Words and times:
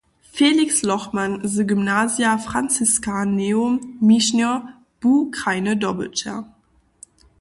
Felix 0.33 0.81
Lochmann 0.81 1.41
z 1.47 1.61
gymnazija 1.67 2.31
Franciskaneum 2.47 3.75
Mišnjo 4.09 4.55
bu 5.01 5.13
krajny 5.37 5.77
dobyćer. 5.85 6.41